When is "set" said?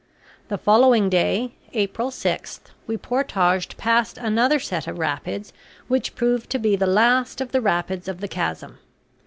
4.57-4.87